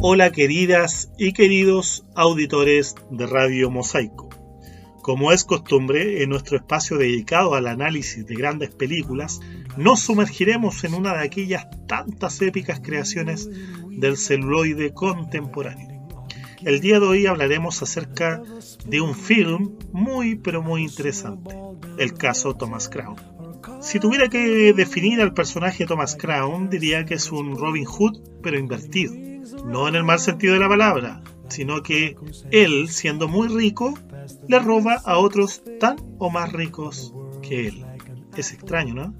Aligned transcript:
Hola 0.00 0.30
queridas 0.30 1.10
y 1.18 1.32
queridos 1.32 2.04
auditores 2.14 2.94
de 3.10 3.26
Radio 3.26 3.68
Mosaico. 3.68 4.28
Como 5.02 5.32
es 5.32 5.42
costumbre, 5.42 6.22
en 6.22 6.30
nuestro 6.30 6.56
espacio 6.56 6.98
dedicado 6.98 7.54
al 7.54 7.66
análisis 7.66 8.24
de 8.24 8.36
grandes 8.36 8.70
películas, 8.70 9.40
nos 9.76 9.98
sumergiremos 9.98 10.84
en 10.84 10.94
una 10.94 11.14
de 11.14 11.24
aquellas 11.24 11.66
tantas 11.88 12.40
épicas 12.42 12.78
creaciones 12.78 13.50
del 13.90 14.16
celuloide 14.16 14.94
contemporáneo. 14.94 16.06
El 16.62 16.78
día 16.78 17.00
de 17.00 17.06
hoy 17.06 17.26
hablaremos 17.26 17.82
acerca 17.82 18.40
de 18.86 19.00
un 19.00 19.16
film 19.16 19.78
muy 19.90 20.36
pero 20.36 20.62
muy 20.62 20.82
interesante, 20.84 21.56
el 21.98 22.14
caso 22.14 22.54
Thomas 22.54 22.88
Crown. 22.88 23.16
Si 23.80 24.00
tuviera 24.00 24.28
que 24.28 24.72
definir 24.72 25.20
al 25.20 25.34
personaje 25.34 25.86
Thomas 25.86 26.16
Crown, 26.16 26.68
diría 26.68 27.04
que 27.04 27.14
es 27.14 27.30
un 27.30 27.56
Robin 27.56 27.84
Hood 27.84 28.18
pero 28.42 28.58
invertido. 28.58 29.14
No 29.64 29.88
en 29.88 29.94
el 29.94 30.04
mal 30.04 30.18
sentido 30.18 30.54
de 30.54 30.60
la 30.60 30.68
palabra, 30.68 31.22
sino 31.48 31.82
que 31.82 32.16
él, 32.50 32.88
siendo 32.88 33.28
muy 33.28 33.48
rico, 33.48 33.94
le 34.48 34.58
roba 34.58 35.00
a 35.04 35.18
otros 35.18 35.62
tan 35.80 35.96
o 36.18 36.30
más 36.30 36.52
ricos 36.52 37.14
que 37.42 37.68
él. 37.68 37.84
Es 38.36 38.52
extraño, 38.52 38.94
¿no? 38.94 39.14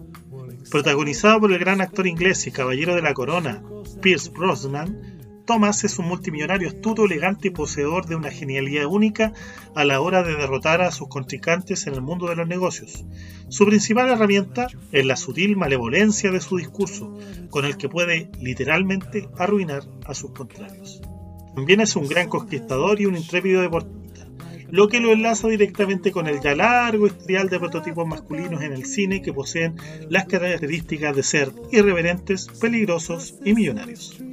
Protagonizado 0.70 1.40
por 1.40 1.52
el 1.52 1.58
gran 1.58 1.80
actor 1.80 2.06
inglés 2.06 2.46
y 2.46 2.50
caballero 2.50 2.94
de 2.94 3.02
la 3.02 3.14
corona, 3.14 3.62
Pierce 4.02 4.30
Brosnan, 4.30 5.17
Thomas 5.48 5.82
es 5.82 5.98
un 5.98 6.08
multimillonario 6.08 6.68
astuto, 6.68 7.06
elegante 7.06 7.48
y 7.48 7.50
poseedor 7.50 8.04
de 8.04 8.16
una 8.16 8.30
genialidad 8.30 8.84
única 8.84 9.32
a 9.74 9.82
la 9.86 10.02
hora 10.02 10.22
de 10.22 10.36
derrotar 10.36 10.82
a 10.82 10.90
sus 10.90 11.08
contrincantes 11.08 11.86
en 11.86 11.94
el 11.94 12.02
mundo 12.02 12.28
de 12.28 12.36
los 12.36 12.46
negocios. 12.46 13.06
Su 13.48 13.64
principal 13.64 14.10
herramienta 14.10 14.66
es 14.92 15.06
la 15.06 15.16
sutil 15.16 15.56
malevolencia 15.56 16.30
de 16.30 16.42
su 16.42 16.58
discurso, 16.58 17.18
con 17.48 17.64
el 17.64 17.78
que 17.78 17.88
puede 17.88 18.30
literalmente 18.38 19.30
arruinar 19.38 19.84
a 20.04 20.12
sus 20.12 20.32
contrarios. 20.32 21.00
También 21.54 21.80
es 21.80 21.96
un 21.96 22.08
gran 22.08 22.28
conquistador 22.28 23.00
y 23.00 23.06
un 23.06 23.16
intrépido 23.16 23.62
deportista, 23.62 24.28
lo 24.70 24.88
que 24.88 25.00
lo 25.00 25.12
enlaza 25.12 25.48
directamente 25.48 26.12
con 26.12 26.26
el 26.26 26.42
ya 26.42 26.54
largo 26.54 27.06
historial 27.06 27.48
de 27.48 27.58
prototipos 27.58 28.06
masculinos 28.06 28.60
en 28.60 28.74
el 28.74 28.84
cine 28.84 29.22
que 29.22 29.32
poseen 29.32 29.76
las 30.10 30.26
características 30.26 31.16
de 31.16 31.22
ser 31.22 31.52
irreverentes, 31.72 32.48
peligrosos 32.60 33.36
y 33.46 33.54
millonarios. 33.54 34.27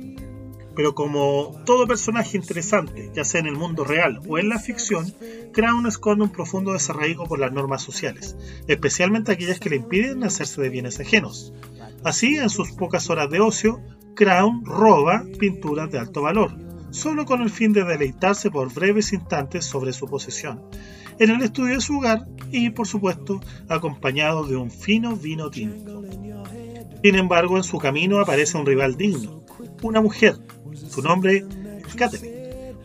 Pero 0.75 0.93
como 0.93 1.53
todo 1.65 1.87
personaje 1.87 2.37
interesante, 2.37 3.11
ya 3.13 3.23
sea 3.23 3.39
en 3.39 3.47
el 3.47 3.55
mundo 3.55 3.83
real 3.83 4.19
o 4.27 4.37
en 4.37 4.49
la 4.49 4.59
ficción, 4.59 5.13
Crown 5.53 5.87
esconde 5.87 6.25
un 6.25 6.31
profundo 6.31 6.73
desarraigo 6.73 7.25
por 7.25 7.39
las 7.39 7.53
normas 7.53 7.81
sociales, 7.81 8.35
especialmente 8.67 9.31
aquellas 9.31 9.59
que 9.59 9.69
le 9.69 9.77
impiden 9.77 10.23
hacerse 10.23 10.61
de 10.61 10.69
bienes 10.69 10.99
ajenos. 10.99 11.53
Así, 12.03 12.35
en 12.37 12.49
sus 12.49 12.73
pocas 12.73 13.09
horas 13.09 13.29
de 13.29 13.39
ocio, 13.39 13.81
Crown 14.15 14.65
roba 14.65 15.23
pinturas 15.39 15.89
de 15.91 15.99
alto 15.99 16.21
valor, 16.21 16.51
solo 16.91 17.25
con 17.25 17.41
el 17.41 17.49
fin 17.49 17.73
de 17.73 17.83
deleitarse 17.83 18.51
por 18.51 18.73
breves 18.73 19.13
instantes 19.13 19.65
sobre 19.65 19.93
su 19.93 20.07
posesión, 20.07 20.61
en 21.19 21.29
el 21.29 21.41
estudio 21.41 21.75
de 21.75 21.81
su 21.81 21.97
hogar 21.97 22.25
y, 22.51 22.69
por 22.69 22.87
supuesto, 22.87 23.39
acompañado 23.69 24.45
de 24.45 24.55
un 24.55 24.71
fino 24.71 25.15
vino 25.15 25.49
tinto. 25.49 26.03
Sin 27.01 27.15
embargo, 27.15 27.57
en 27.57 27.63
su 27.63 27.77
camino 27.77 28.19
aparece 28.19 28.57
un 28.57 28.65
rival 28.65 28.95
digno, 28.95 29.43
una 29.81 30.01
mujer, 30.01 30.37
su 30.95 31.01
nombre 31.01 31.43
es 31.85 32.23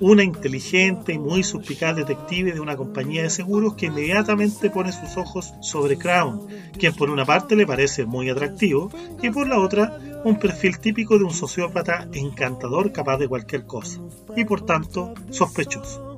una 0.00 0.24
inteligente 0.24 1.12
y 1.12 1.18
muy 1.20 1.44
suspicaz 1.44 1.94
detective 1.94 2.52
de 2.52 2.58
una 2.58 2.76
compañía 2.76 3.22
de 3.22 3.30
seguros 3.30 3.74
que 3.74 3.86
inmediatamente 3.86 4.68
pone 4.68 4.90
sus 4.90 5.16
ojos 5.16 5.54
sobre 5.60 5.96
Crown, 5.96 6.48
quien 6.76 6.92
por 6.92 7.08
una 7.08 7.24
parte 7.24 7.54
le 7.54 7.66
parece 7.66 8.06
muy 8.06 8.28
atractivo 8.28 8.90
y 9.22 9.30
por 9.30 9.46
la 9.46 9.60
otra 9.60 9.96
un 10.24 10.40
perfil 10.40 10.80
típico 10.80 11.18
de 11.18 11.24
un 11.24 11.32
sociópata 11.32 12.08
encantador 12.12 12.90
capaz 12.90 13.18
de 13.18 13.28
cualquier 13.28 13.64
cosa, 13.64 14.00
y 14.36 14.44
por 14.44 14.66
tanto 14.66 15.14
sospechoso. 15.30 16.09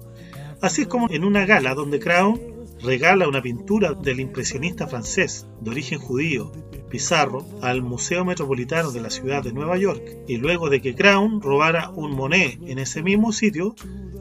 Así 0.63 0.83
es 0.83 0.89
como 0.89 1.11
en 1.11 1.25
una 1.25 1.45
gala 1.45 1.75
donde 1.75 1.99
Crown 1.99 2.41
regala 2.83 3.27
una 3.27 3.43
pintura 3.43 3.95
del 3.95 4.21
impresionista 4.21 4.87
francés 4.87 5.45
de 5.61 5.71
origen 5.71 5.99
judío 5.99 6.53
Pizarro 6.89 7.45
al 7.63 7.83
Museo 7.83 8.25
Metropolitano 8.25 8.93
de 8.93 9.01
la 9.01 9.11
ciudad 9.11 9.43
de 9.43 9.53
Nueva 9.53 9.77
York 9.77 10.03
y 10.29 10.37
luego 10.37 10.71
de 10.71 10.81
que 10.81 10.95
Crown 10.95 11.43
robara 11.43 11.91
un 11.91 12.15
Monet 12.15 12.61
en 12.63 12.79
ese 12.79 13.03
mismo 13.03 13.33
sitio, 13.33 13.75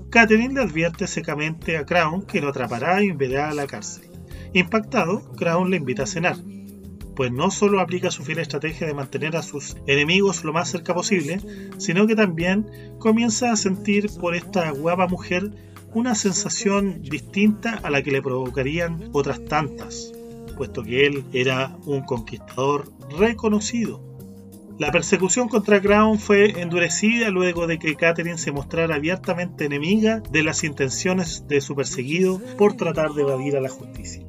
Catherine 0.10 0.56
le 0.56 0.62
advierte 0.62 1.06
secamente 1.06 1.78
a 1.78 1.86
Crown 1.86 2.24
que 2.24 2.42
lo 2.42 2.50
atrapará 2.50 3.04
y 3.04 3.10
enviará 3.10 3.50
a 3.50 3.54
la 3.54 3.68
cárcel. 3.68 4.10
Impactado, 4.54 5.22
Crown 5.36 5.70
le 5.70 5.78
invita 5.78 6.04
a 6.04 6.08
cenar, 6.08 6.38
pues 7.16 7.32
no 7.32 7.52
solo 7.52 7.82
aplica 7.82 8.10
su 8.10 8.24
fiel 8.24 8.40
estrategia 8.40 8.88
de 8.88 8.96
mantener 8.96 9.36
a 9.36 9.44
sus 9.44 9.78
enemigos 9.86 10.44
lo 10.44 10.54
más 10.54 10.72
cerca 10.72 10.96
posible, 10.96 11.40
sino 11.78 12.08
que 12.08 12.16
también 12.16 12.66
comienza 12.98 13.52
a 13.52 13.58
sentir 13.58 14.10
por 14.20 14.34
esta 14.34 14.72
guapa 14.72 15.08
mujer 15.08 15.52
una 15.94 16.16
sensación 16.16 17.02
distinta 17.02 17.80
a 17.84 17.90
la 17.90 18.02
que 18.02 18.12
le 18.12 18.22
provocarían 18.22 19.10
otras 19.12 19.44
tantas, 19.46 20.14
puesto 20.56 20.84
que 20.84 21.06
él 21.06 21.26
era 21.34 21.78
un 21.86 22.02
conquistador 22.02 22.92
reconocido. 23.18 24.02
La 24.80 24.92
persecución 24.92 25.48
contra 25.48 25.82
Crown 25.82 26.18
fue 26.18 26.60
endurecida 26.62 27.30
luego 27.30 27.68
de 27.68 27.78
que 27.78 27.96
Catherine 27.96 28.38
se 28.38 28.52
mostrara 28.52 28.96
abiertamente 28.96 29.66
enemiga 29.66 30.24
de 30.32 30.44
las 30.44 30.64
intenciones 30.64 31.46
de 31.48 31.62
su 31.62 31.76
perseguido 31.76 32.42
por 32.58 32.74
tratar 32.76 33.12
de 33.12 33.22
evadir 33.22 33.58
a 33.58 33.62
la 33.62 33.70
justicia. 33.70 34.26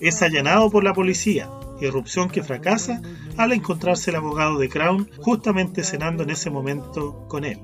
Es 0.00 0.22
allanado 0.22 0.70
por 0.70 0.84
la 0.84 0.94
policía, 0.94 1.48
irrupción 1.80 2.28
que 2.28 2.42
fracasa 2.42 3.02
al 3.36 3.52
encontrarse 3.52 4.10
el 4.10 4.16
abogado 4.16 4.58
de 4.58 4.68
Crown 4.68 5.08
justamente 5.18 5.84
cenando 5.84 6.24
en 6.24 6.30
ese 6.30 6.50
momento 6.50 7.26
con 7.28 7.44
él. 7.44 7.60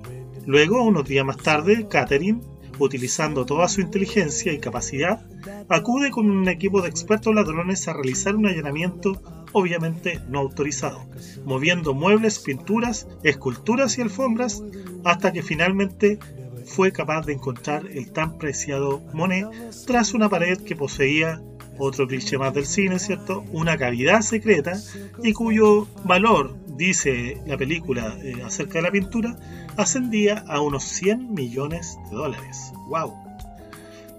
Luego, 0.46 0.82
unos 0.82 1.08
días 1.08 1.24
más 1.24 1.38
tarde, 1.38 1.88
Catherine 1.88 2.40
utilizando 2.78 3.46
toda 3.46 3.68
su 3.68 3.80
inteligencia 3.80 4.52
y 4.52 4.58
capacidad, 4.58 5.24
acude 5.68 6.10
con 6.10 6.30
un 6.30 6.48
equipo 6.48 6.82
de 6.82 6.88
expertos 6.88 7.34
ladrones 7.34 7.86
a 7.88 7.92
realizar 7.92 8.36
un 8.36 8.46
allanamiento 8.46 9.20
obviamente 9.52 10.20
no 10.28 10.40
autorizado, 10.40 11.06
moviendo 11.44 11.94
muebles, 11.94 12.40
pinturas, 12.40 13.06
esculturas 13.22 13.96
y 13.98 14.02
alfombras 14.02 14.62
hasta 15.04 15.32
que 15.32 15.42
finalmente 15.42 16.18
fue 16.66 16.92
capaz 16.92 17.24
de 17.26 17.34
encontrar 17.34 17.86
el 17.86 18.10
tan 18.10 18.36
preciado 18.36 19.00
Monet 19.12 19.46
tras 19.86 20.12
una 20.12 20.28
pared 20.28 20.58
que 20.58 20.76
poseía 20.76 21.40
otro 21.78 22.06
cliché 22.06 22.38
más 22.38 22.54
del 22.54 22.66
cine, 22.66 22.98
¿cierto? 22.98 23.44
Una 23.52 23.76
cavidad 23.76 24.20
secreta 24.20 24.80
y 25.22 25.32
cuyo 25.32 25.86
valor, 26.04 26.54
dice 26.76 27.40
la 27.46 27.56
película 27.56 28.16
eh, 28.22 28.42
acerca 28.44 28.74
de 28.74 28.82
la 28.82 28.90
pintura, 28.90 29.36
ascendía 29.76 30.44
a 30.48 30.60
unos 30.60 30.84
100 30.84 31.32
millones 31.32 31.98
de 32.10 32.16
dólares. 32.16 32.72
¡Wow! 32.88 33.12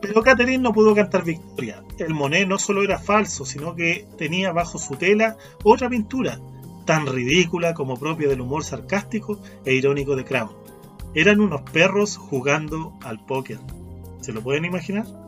Pero 0.02 0.22
Catherine 0.22 0.60
no 0.60 0.74
pudo 0.74 0.94
cantar 0.94 1.24
victoria. 1.24 1.84
El 1.98 2.14
Monet 2.14 2.48
no 2.48 2.60
solo 2.60 2.84
era 2.84 3.00
falso, 3.00 3.46
sino 3.46 3.76
que 3.76 4.08
tenía 4.18 4.52
bajo 4.52 4.78
su 4.78 4.96
tela 4.96 5.38
otra 5.64 5.90
pintura, 5.90 6.40
tan 6.86 7.08
ridícula 7.08 7.74
como 7.74 7.98
propia 7.98 8.28
del 8.28 8.42
humor 8.42 8.64
sarcástico 8.64 9.40
e 9.66 9.74
irónico 9.74 10.16
de 10.16 10.26
Crown. 10.26 10.52
Eran 11.16 11.40
unos 11.40 11.62
perros 11.62 12.18
jugando 12.18 12.94
al 13.02 13.26
póker. 13.26 13.60
¿Se 14.22 14.34
lo 14.34 14.42
pueden 14.42 14.66
imaginar? 14.66 15.25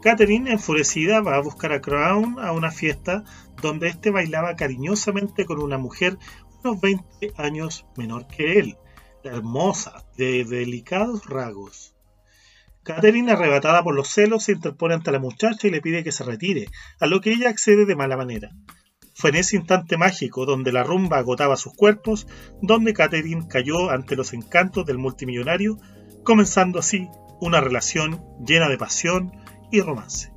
Catherine, 0.00 0.52
enfurecida, 0.52 1.20
va 1.20 1.36
a 1.36 1.42
buscar 1.42 1.72
a 1.72 1.80
Crown 1.80 2.36
a 2.38 2.52
una 2.52 2.70
fiesta 2.70 3.24
donde 3.60 3.88
éste 3.88 4.10
bailaba 4.10 4.54
cariñosamente 4.54 5.44
con 5.44 5.60
una 5.60 5.78
mujer 5.78 6.18
unos 6.62 6.80
20 6.80 7.32
años 7.36 7.86
menor 7.96 8.26
que 8.28 8.58
él, 8.58 8.76
hermosa, 9.24 10.04
de 10.16 10.44
delicados 10.44 11.26
rasgos. 11.26 11.94
Catherine, 12.82 13.30
arrebatada 13.32 13.82
por 13.82 13.94
los 13.94 14.08
celos, 14.08 14.44
se 14.44 14.52
interpone 14.52 14.94
ante 14.94 15.12
la 15.12 15.18
muchacha 15.18 15.66
y 15.66 15.70
le 15.70 15.82
pide 15.82 16.04
que 16.04 16.12
se 16.12 16.24
retire, 16.24 16.68
a 17.00 17.06
lo 17.06 17.20
que 17.20 17.32
ella 17.32 17.50
accede 17.50 17.84
de 17.84 17.96
mala 17.96 18.16
manera. 18.16 18.50
Fue 19.14 19.30
en 19.30 19.36
ese 19.36 19.56
instante 19.56 19.96
mágico 19.96 20.46
donde 20.46 20.72
la 20.72 20.84
rumba 20.84 21.18
agotaba 21.18 21.56
sus 21.56 21.74
cuerpos, 21.74 22.28
donde 22.62 22.94
Catherine 22.94 23.48
cayó 23.48 23.90
ante 23.90 24.14
los 24.14 24.32
encantos 24.32 24.86
del 24.86 24.98
multimillonario, 24.98 25.76
comenzando 26.22 26.78
así 26.78 27.08
una 27.40 27.60
relación 27.60 28.24
llena 28.46 28.68
de 28.68 28.78
pasión 28.78 29.32
y 29.70 29.80
romance. 29.80 30.32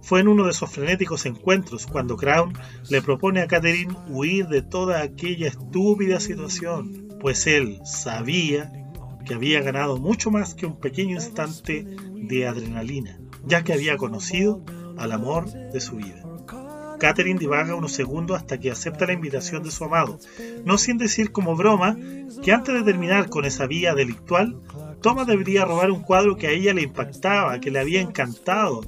Fue 0.00 0.20
en 0.20 0.28
uno 0.28 0.44
de 0.44 0.50
esos 0.50 0.70
frenéticos 0.70 1.26
encuentros 1.26 1.86
cuando 1.86 2.16
Crown 2.16 2.52
le 2.90 3.02
propone 3.02 3.40
a 3.40 3.46
Catherine 3.46 3.94
huir 4.08 4.48
de 4.48 4.62
toda 4.62 5.00
aquella 5.00 5.48
estúpida 5.48 6.18
situación, 6.18 7.08
pues 7.20 7.46
él 7.46 7.80
sabía 7.84 8.72
que 9.24 9.34
había 9.34 9.60
ganado 9.60 9.98
mucho 9.98 10.30
más 10.30 10.54
que 10.54 10.66
un 10.66 10.80
pequeño 10.80 11.14
instante 11.14 11.84
de 11.84 12.46
adrenalina, 12.46 13.20
ya 13.46 13.62
que 13.62 13.72
había 13.72 13.96
conocido 13.96 14.64
al 14.98 15.12
amor 15.12 15.50
de 15.50 15.80
su 15.80 15.96
vida. 15.96 16.24
Catherine 17.02 17.40
divaga 17.40 17.74
unos 17.74 17.94
segundos 17.94 18.36
hasta 18.36 18.60
que 18.60 18.70
acepta 18.70 19.06
la 19.06 19.12
invitación 19.12 19.64
de 19.64 19.72
su 19.72 19.82
amado, 19.82 20.20
no 20.64 20.78
sin 20.78 20.98
decir 20.98 21.32
como 21.32 21.56
broma 21.56 21.96
que 22.44 22.52
antes 22.52 22.72
de 22.72 22.84
terminar 22.84 23.28
con 23.28 23.44
esa 23.44 23.66
vía 23.66 23.92
delictual, 23.92 24.60
Thomas 25.00 25.26
debería 25.26 25.64
robar 25.64 25.90
un 25.90 26.02
cuadro 26.02 26.36
que 26.36 26.46
a 26.46 26.52
ella 26.52 26.72
le 26.72 26.82
impactaba, 26.82 27.60
que 27.60 27.72
le 27.72 27.80
había 27.80 28.00
encantado, 28.00 28.82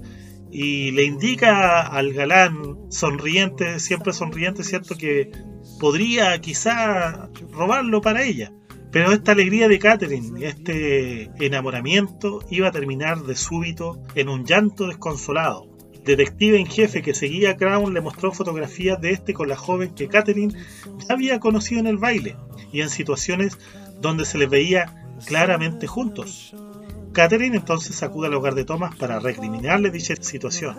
y 0.48 0.92
le 0.92 1.02
indica 1.02 1.80
al 1.80 2.12
galán 2.12 2.88
sonriente, 2.88 3.80
siempre 3.80 4.12
sonriente, 4.12 4.62
¿cierto? 4.62 4.96
Que 4.96 5.32
podría 5.80 6.40
quizá 6.40 7.28
robarlo 7.50 8.00
para 8.00 8.22
ella. 8.22 8.52
Pero 8.92 9.10
esta 9.10 9.32
alegría 9.32 9.66
de 9.66 9.80
Catherine, 9.80 10.46
este 10.46 11.32
enamoramiento, 11.44 12.44
iba 12.48 12.68
a 12.68 12.72
terminar 12.72 13.24
de 13.24 13.34
súbito 13.34 14.00
en 14.14 14.28
un 14.28 14.44
llanto 14.44 14.86
desconsolado. 14.86 15.73
Detective 16.04 16.60
en 16.60 16.66
jefe 16.66 17.00
que 17.00 17.14
seguía 17.14 17.52
a 17.52 17.56
Crown 17.56 17.94
le 17.94 18.02
mostró 18.02 18.30
fotografías 18.30 19.00
de 19.00 19.10
este 19.10 19.32
con 19.32 19.48
la 19.48 19.56
joven 19.56 19.94
que 19.94 20.08
Catherine 20.08 20.52
ya 20.52 21.14
había 21.14 21.40
conocido 21.40 21.80
en 21.80 21.86
el 21.86 21.96
baile 21.96 22.36
y 22.72 22.82
en 22.82 22.90
situaciones 22.90 23.58
donde 24.02 24.26
se 24.26 24.36
les 24.36 24.50
veía 24.50 25.16
claramente 25.24 25.86
juntos. 25.86 26.54
Catherine 27.12 27.56
entonces 27.56 28.02
acude 28.02 28.26
al 28.26 28.34
hogar 28.34 28.54
de 28.54 28.66
Thomas 28.66 28.94
para 28.96 29.18
recriminarle 29.18 29.90
dicha 29.90 30.14
situación, 30.16 30.76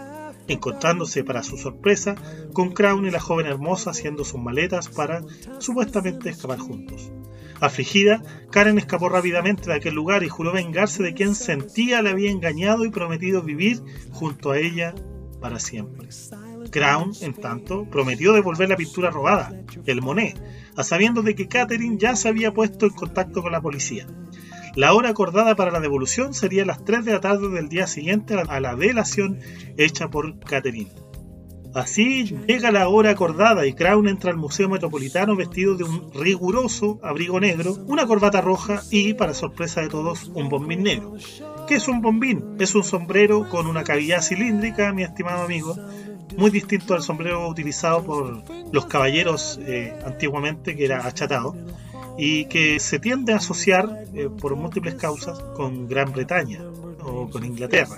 encontrándose 0.48 1.24
para 1.24 1.42
su 1.42 1.58
sorpresa 1.58 2.16
con 2.54 2.74
Crown 2.74 3.08
y 3.08 3.12
la 3.12 3.20
joven 3.20 3.48
hermosa 3.48 3.92
haciendo 3.92 4.24
sus 4.24 4.40
maletas 4.40 4.90
para 4.90 5.24
supuestamente 5.58 6.30
escapar 6.30 6.60
juntos. 6.60 7.12
Afligida, 7.62 8.22
Karen 8.52 8.78
escapó 8.78 9.10
rápidamente 9.10 9.68
de 9.68 9.76
aquel 9.76 9.96
lugar 9.96 10.24
y 10.24 10.30
juró 10.30 10.52
vengarse 10.52 11.02
de 11.02 11.14
quien 11.16 11.34
sentía 11.34 12.02
le 12.04 12.10
había 12.10 12.30
engañado 12.30 12.86
y 12.86 12.92
prometido 12.92 13.42
vivir 13.42 13.82
junto 14.12 14.52
a 14.52 14.60
ella 14.60 14.94
para 15.40 15.60
siempre. 15.60 16.10
Crown, 16.72 17.12
en 17.22 17.34
tanto, 17.34 17.86
prometió 17.90 18.34
devolver 18.34 18.70
la 18.70 18.78
pintura 18.78 19.12
robada, 19.12 19.54
el 19.86 20.02
Monet, 20.02 20.42
a 20.76 20.84
sabiendo 20.84 21.22
de 21.22 21.36
que 21.36 21.48
Catherine 21.48 21.98
ya 21.98 22.16
se 22.16 22.30
había 22.30 22.54
puesto 22.54 22.86
en 22.86 22.94
contacto 22.94 23.42
con 23.42 23.52
la 23.52 23.62
policía. 23.62 24.08
La 24.76 24.94
hora 24.94 25.10
acordada 25.10 25.56
para 25.56 25.72
la 25.72 25.80
devolución 25.80 26.34
sería 26.34 26.66
las 26.66 26.84
3 26.84 27.06
de 27.06 27.14
la 27.14 27.22
tarde 27.22 27.50
del 27.50 27.70
día 27.70 27.88
siguiente 27.88 28.34
a 28.34 28.60
la 28.60 28.76
delación 28.76 29.40
hecha 29.78 30.10
por 30.10 30.40
Catherine. 30.40 30.92
Así 31.76 32.24
llega 32.48 32.72
la 32.72 32.88
hora 32.88 33.10
acordada 33.10 33.66
y 33.68 33.74
Crown 33.74 34.08
entra 34.08 34.32
al 34.32 34.38
Museo 34.38 34.70
Metropolitano 34.70 35.36
vestido 35.36 35.76
de 35.76 35.84
un 35.84 36.10
riguroso 36.14 37.02
abrigo 37.04 37.38
negro, 37.42 37.76
una 37.88 38.08
corbata 38.08 38.40
roja 38.40 38.82
y, 38.92 39.14
para 39.14 39.34
sorpresa 39.34 39.82
de 39.82 39.90
todos, 39.90 40.32
un 40.34 40.48
bombín 40.48 40.84
negro. 40.84 41.16
¿Qué 41.68 41.76
es 41.76 41.88
un 41.88 42.02
bombín? 42.02 42.58
Es 42.60 42.76
un 42.76 42.84
sombrero 42.84 43.50
con 43.50 43.66
una 43.66 43.84
cavidad 43.84 44.22
cilíndrica, 44.22 44.94
mi 44.94 45.04
estimado 45.04 45.44
amigo, 45.44 45.76
muy 46.38 46.52
distinto 46.52 46.94
al 46.94 47.02
sombrero 47.02 47.48
utilizado 47.48 48.04
por 48.04 48.44
los 48.72 48.86
caballeros 48.86 49.60
eh, 49.64 49.98
antiguamente, 50.06 50.76
que 50.76 50.86
era 50.86 51.08
achatado 51.08 51.56
y 52.18 52.46
que 52.46 52.80
se 52.80 53.00
tiende 53.00 53.34
a 53.34 53.38
asociar 53.38 54.06
eh, 54.14 54.30
por 54.30 54.56
múltiples 54.56 54.96
causas 54.96 55.40
con 55.56 55.88
Gran 55.88 56.12
Bretaña 56.12 56.62
o 57.04 57.30
con 57.30 57.44
Inglaterra. 57.44 57.98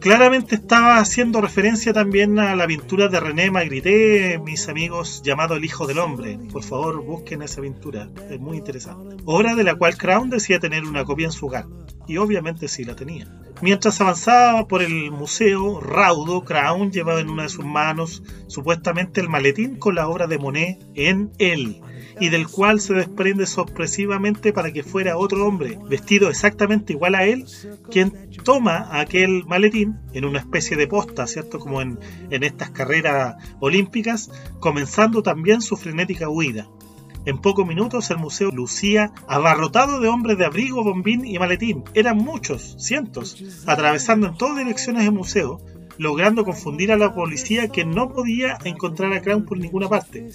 Claramente 0.00 0.54
estaba 0.54 0.98
haciendo 0.98 1.40
referencia 1.40 1.92
también 1.92 2.38
a 2.38 2.54
la 2.54 2.68
pintura 2.68 3.08
de 3.08 3.18
René 3.18 3.50
Magritte, 3.50 4.40
mis 4.44 4.68
amigos, 4.68 5.22
llamado 5.24 5.56
El 5.56 5.64
Hijo 5.64 5.88
del 5.88 5.98
Hombre. 5.98 6.38
Por 6.52 6.62
favor, 6.62 7.02
busquen 7.02 7.42
esa 7.42 7.60
pintura, 7.60 8.08
es 8.30 8.38
muy 8.38 8.58
interesante. 8.58 9.16
Obra 9.24 9.56
de 9.56 9.64
la 9.64 9.74
cual 9.74 9.96
Crown 9.96 10.30
decía 10.30 10.60
tener 10.60 10.84
una 10.84 11.04
copia 11.04 11.26
en 11.26 11.32
su 11.32 11.46
hogar, 11.46 11.66
y 12.06 12.16
obviamente 12.16 12.68
sí 12.68 12.84
la 12.84 12.94
tenía. 12.94 13.26
Mientras 13.60 14.00
avanzaba 14.00 14.68
por 14.68 14.82
el 14.82 15.10
museo, 15.10 15.80
raudo, 15.80 16.44
Crown 16.44 16.92
llevaba 16.92 17.20
en 17.20 17.28
una 17.28 17.42
de 17.42 17.48
sus 17.48 17.64
manos 17.64 18.22
supuestamente 18.46 19.20
el 19.20 19.28
maletín 19.28 19.76
con 19.76 19.96
la 19.96 20.08
obra 20.08 20.28
de 20.28 20.38
Monet 20.38 20.78
en 20.94 21.32
él 21.38 21.80
y 22.20 22.28
del 22.28 22.46
cual 22.46 22.80
se 22.80 22.94
desprende 22.94 23.46
sorpresivamente 23.46 24.52
para 24.52 24.72
que 24.72 24.84
fuera 24.84 25.16
otro 25.16 25.46
hombre, 25.46 25.78
vestido 25.88 26.28
exactamente 26.28 26.92
igual 26.92 27.16
a 27.16 27.24
él, 27.24 27.46
quien 27.90 28.30
toma 28.44 28.88
aquel 28.92 29.44
maletín 29.46 29.98
en 30.12 30.24
una 30.24 30.38
especie 30.38 30.76
de 30.76 30.86
posta, 30.86 31.26
¿cierto? 31.26 31.58
Como 31.58 31.82
en, 31.82 31.98
en 32.30 32.44
estas 32.44 32.70
carreras 32.70 33.36
olímpicas, 33.60 34.30
comenzando 34.60 35.22
también 35.22 35.62
su 35.62 35.76
frenética 35.76 36.28
huida. 36.28 36.68
En 37.28 37.36
pocos 37.36 37.66
minutos 37.66 38.10
el 38.10 38.16
museo 38.16 38.50
lucía 38.50 39.12
abarrotado 39.26 40.00
de 40.00 40.08
hombres 40.08 40.38
de 40.38 40.46
abrigo, 40.46 40.82
bombín 40.82 41.26
y 41.26 41.38
maletín. 41.38 41.84
Eran 41.92 42.16
muchos, 42.16 42.76
cientos, 42.78 43.44
atravesando 43.66 44.28
en 44.28 44.38
todas 44.38 44.56
direcciones 44.56 45.04
el 45.04 45.12
museo, 45.12 45.60
logrando 45.98 46.46
confundir 46.46 46.90
a 46.90 46.96
la 46.96 47.14
policía 47.14 47.68
que 47.68 47.84
no 47.84 48.08
podía 48.08 48.56
encontrar 48.64 49.12
a 49.12 49.20
Crown 49.20 49.44
por 49.44 49.58
ninguna 49.58 49.90
parte. 49.90 50.30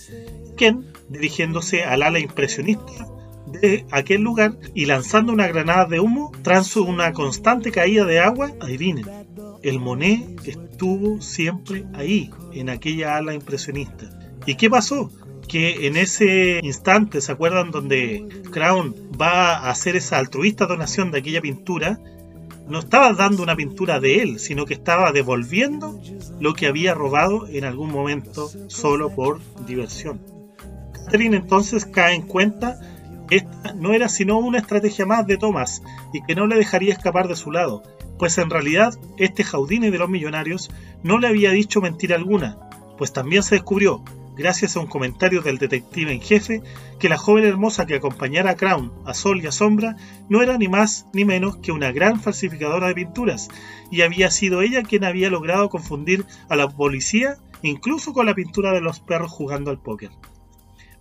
Ken, 0.56 0.86
dirigiéndose 1.10 1.84
al 1.84 2.04
ala 2.04 2.19
impresionista 2.19 3.07
de 3.48 3.88
aquel 3.90 4.22
lugar 4.22 4.54
y 4.75 4.86
lanzando 4.86 5.34
una 5.34 5.48
granada 5.48 5.86
de 5.86 6.00
humo 6.00 6.31
tras 6.44 6.78
una 6.78 7.12
constante 7.12 7.72
caída 7.72 8.06
de 8.06 8.19
agua, 8.19 8.51
adivinen, 8.62 9.07
el 9.63 9.80
Monet 9.80 10.48
estuvo 10.48 11.19
siempre 11.22 11.86
ahí, 11.95 12.30
en 12.51 12.69
aquella 12.69 13.18
ala 13.18 13.34
impresionista. 13.34 14.12
¿Y 14.45 14.56
qué 14.56 14.69
pasó? 14.69 15.10
Que 15.48 15.88
en 15.88 15.98
ese 15.98 16.60
instante, 16.63 17.22
¿se 17.22 17.31
acuerdan? 17.31 17.72
Donde 17.72 18.28
Crown 18.51 18.95
va 19.19 19.57
a 19.57 19.69
hacer 19.69 19.95
esa 19.95 20.18
altruista 20.18 20.66
donación 20.66 21.12
de 21.12 21.19
aquella 21.19 21.42
pintura, 21.42 22.00
no 22.68 22.80
estaba 22.80 23.13
dando 23.13 23.44
una 23.44 23.56
pintura 23.56 24.00
de 24.00 24.22
él, 24.22 24.40
sino 24.40 24.66
que 24.66 24.74
estaba 24.74 25.12
devolviendo 25.12 26.00
lo 26.40 26.54
que 26.54 26.68
había 26.68 26.94
robado 26.94 27.48
en 27.48 27.66
algún 27.66 27.92
momento 27.92 28.50
solo 28.68 29.13
por 29.13 29.40
diversión. 29.66 30.22
Catherine 30.94 31.36
entonces 31.36 31.86
cae 31.86 32.16
en 32.16 32.22
cuenta 32.24 32.80
que 33.28 33.38
esta 33.38 33.74
no 33.74 33.94
era 33.94 34.07
sino 34.10 34.38
una 34.38 34.60
estrategia 34.60 35.06
más 35.06 35.28
de 35.28 35.38
Thomas 35.38 35.81
y 36.13 36.24
que 36.24 36.36
no 36.36 36.48
le 36.48 36.56
dejaría 36.56 36.94
escapar 36.94 37.28
de 37.28 37.36
su 37.36 37.51
lado, 37.51 37.84
pues 38.18 38.38
en 38.38 38.50
realidad 38.50 38.94
este 39.18 39.44
Jaudine 39.44 39.92
de 39.92 39.98
los 39.98 40.10
millonarios 40.10 40.72
no 41.04 41.19
le 41.19 41.28
había 41.28 41.51
dicho 41.51 41.81
mentira 41.81 42.16
alguna, 42.16 42.57
pues 42.98 43.12
también 43.12 43.44
se 43.44 43.56
descubrió 43.56 44.04
gracias 44.35 44.75
a 44.75 44.80
un 44.80 44.88
comentario 44.88 45.41
del 45.41 45.57
detective 45.57 46.12
en 46.12 46.21
jefe, 46.21 46.62
que 47.00 47.09
la 47.09 47.18
joven 47.18 47.45
hermosa 47.45 47.85
que 47.85 47.95
acompañara 47.95 48.51
a 48.51 48.56
Crown 48.56 48.91
a 49.06 49.13
sol 49.13 49.41
y 49.41 49.47
a 49.47 49.51
sombra 49.51 49.95
no 50.30 50.41
era 50.41 50.57
ni 50.57 50.68
más 50.68 51.07
ni 51.13 51.25
menos 51.25 51.57
que 51.57 51.71
una 51.71 51.91
gran 51.91 52.19
falsificadora 52.19 52.88
de 52.88 52.95
pinturas, 52.95 53.50
y 53.91 54.01
había 54.01 54.31
sido 54.31 54.62
ella 54.62 54.83
quien 54.83 55.03
había 55.03 55.30
logrado 55.30 55.69
confundir 55.69 56.25
a 56.50 56.56
la 56.56 56.68
policía 56.68 57.38
incluso 57.62 58.13
con 58.13 58.25
la 58.25 58.35
pintura 58.35 58.74
de 58.74 58.81
los 58.81 59.00
perros 59.00 59.31
jugando 59.31 59.71
al 59.71 59.81
póker. 59.81 60.12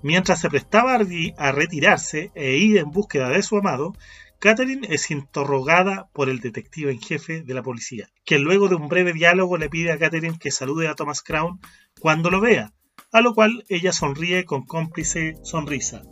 Mientras 0.02 0.40
se 0.40 0.50
prestaba 0.50 0.94
a 0.94 1.52
retirarse 1.52 2.32
e 2.34 2.56
ir 2.56 2.79
en 2.79 2.90
búsqueda 2.90 3.29
de 3.29 3.43
su 3.43 3.56
amado, 3.56 3.94
Catherine 4.40 4.88
es 4.90 5.12
interrogada 5.12 6.08
por 6.12 6.29
el 6.29 6.40
detective 6.40 6.90
en 6.90 7.00
jefe 7.00 7.43
de 7.43 7.55
la 7.55 7.62
policía, 7.62 8.08
quien 8.25 8.43
luego 8.43 8.69
de 8.69 8.75
un 8.75 8.88
breve 8.88 9.12
diálogo 9.12 9.56
le 9.56 9.70
pide 9.70 9.93
a 9.93 9.99
Catherine 9.99 10.38
que 10.40 10.50
salude 10.50 10.88
a 10.88 10.96
Thomas 10.96 11.23
Crown 11.23 11.61
cuando 12.00 12.29
lo 12.29 12.40
vea, 12.40 12.73
a 13.12 13.20
lo 13.20 13.35
cual 13.35 13.64
ella 13.69 13.93
sonríe 13.93 14.44
con 14.44 14.65
cómplice 14.65 15.36
sonrisa. 15.43 16.03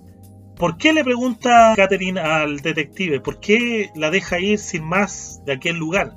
¿Por 0.56 0.76
qué 0.76 0.92
le 0.92 1.02
pregunta 1.02 1.72
Catherine 1.74 2.20
al 2.20 2.58
detective? 2.58 3.20
¿Por 3.20 3.40
qué 3.40 3.90
la 3.96 4.10
deja 4.10 4.38
ir 4.38 4.58
sin 4.58 4.84
más 4.84 5.40
de 5.46 5.54
aquel 5.54 5.76
lugar? 5.76 6.14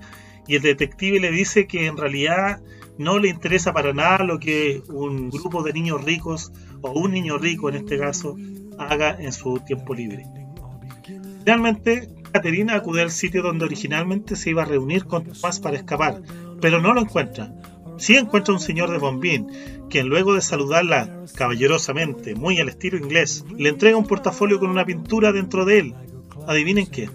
Y 0.47 0.55
el 0.55 0.61
detective 0.61 1.21
le 1.21 1.31
dice 1.31 1.65
que 1.65 1.85
en 1.85 1.95
realidad 1.95 2.61
no 2.97 3.19
le 3.19 3.29
interesa 3.29 3.71
para 3.71 3.93
nada 3.93 4.25
lo 4.25 4.39
que 4.39 4.83
un 4.89 5.29
grupo 5.29 5.63
de 5.63 5.71
niños 5.71 6.03
ricos, 6.03 6.51
o 6.81 6.91
un 6.91 7.11
niño 7.11 7.37
rico 7.37 7.69
en 7.69 7.75
este 7.75 7.97
caso, 7.97 8.35
haga 8.77 9.15
en 9.17 9.31
su 9.31 9.59
tiempo 9.59 9.93
libre. 9.93 10.25
Finalmente, 11.39 12.09
Catherine 12.33 12.73
acude 12.73 13.01
al 13.01 13.11
sitio 13.11 13.41
donde 13.41 13.65
originalmente 13.65 14.35
se 14.35 14.49
iba 14.49 14.63
a 14.63 14.65
reunir 14.65 15.05
con 15.05 15.23
Tomás 15.23 15.59
para 15.59 15.77
escapar, 15.77 16.21
pero 16.59 16.81
no 16.81 16.93
lo 16.93 17.01
encuentra. 17.01 17.53
Sí 18.03 18.17
encuentra 18.17 18.53
un 18.53 18.59
señor 18.59 18.91
de 18.91 18.97
Bombín, 18.97 19.47
quien 19.89 20.09
luego 20.09 20.33
de 20.33 20.41
saludarla 20.41 21.23
caballerosamente, 21.35 22.35
muy 22.35 22.59
al 22.59 22.67
estilo 22.67 22.97
inglés, 22.97 23.45
le 23.57 23.69
entrega 23.69 23.95
un 23.95 24.05
portafolio 24.05 24.59
con 24.59 24.69
una 24.69 24.83
pintura 24.83 25.31
dentro 25.31 25.63
de 25.63 25.79
él. 25.79 25.95
Adivinen 26.45 26.87
qué, 26.87 27.09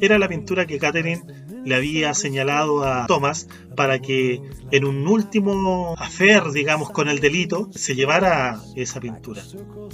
era 0.00 0.18
la 0.18 0.26
pintura 0.26 0.66
que 0.66 0.80
Catherine 0.80 1.22
le 1.64 1.76
había 1.76 2.12
señalado 2.12 2.82
a 2.82 3.06
Thomas 3.06 3.46
para 3.76 4.00
que 4.00 4.42
en 4.72 4.84
un 4.84 5.06
último 5.06 5.94
afer, 5.96 6.50
digamos, 6.50 6.90
con 6.90 7.08
el 7.08 7.20
delito, 7.20 7.68
se 7.70 7.94
llevara 7.94 8.60
esa 8.74 8.98
pintura. 8.98 9.42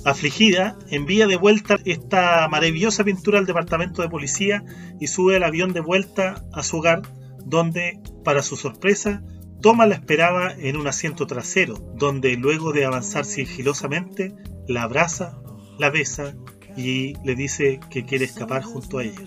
Afligida, 0.07 0.79
envía 0.89 1.27
de 1.27 1.37
vuelta 1.37 1.77
esta 1.85 2.49
maravillosa 2.49 3.05
pintura 3.05 3.39
al 3.39 3.45
departamento 3.45 4.01
de 4.01 4.09
policía 4.09 4.65
y 4.99 5.09
sube 5.09 5.37
el 5.37 5.45
avión 5.45 5.75
de 5.75 5.81
vuelta 5.81 6.43
a 6.55 6.63
su 6.63 6.79
hogar, 6.79 7.03
donde, 7.45 8.01
para 8.25 8.43
su 8.43 8.57
sorpresa, 8.57 9.23
Thomas 9.61 9.89
la 9.89 9.97
esperaba 9.97 10.53
en 10.53 10.77
un 10.77 10.87
asiento 10.87 11.27
trasero, 11.27 11.75
donde 11.97 12.37
luego 12.37 12.73
de 12.73 12.85
avanzar 12.85 13.25
sigilosamente, 13.25 14.35
la 14.69 14.83
abraza, 14.83 15.41
la 15.79 15.91
besa 15.91 16.35
y 16.77 17.15
le 17.25 17.35
dice 17.35 17.81
que 17.91 18.05
quiere 18.05 18.25
escapar 18.25 18.63
junto 18.63 18.99
a 18.99 19.05
ella. 19.05 19.23